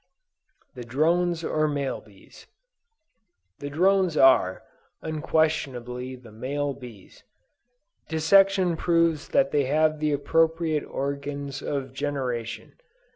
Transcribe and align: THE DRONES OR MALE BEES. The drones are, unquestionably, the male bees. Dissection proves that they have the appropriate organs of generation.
THE 0.73 0.83
DRONES 0.83 1.43
OR 1.43 1.67
MALE 1.67 2.01
BEES. 2.01 2.47
The 3.59 3.69
drones 3.69 4.17
are, 4.17 4.63
unquestionably, 5.03 6.15
the 6.15 6.31
male 6.31 6.73
bees. 6.73 7.23
Dissection 8.09 8.77
proves 8.77 9.27
that 9.27 9.51
they 9.51 9.65
have 9.65 9.99
the 9.99 10.11
appropriate 10.11 10.85
organs 10.85 11.61
of 11.61 11.93
generation. 11.93 12.73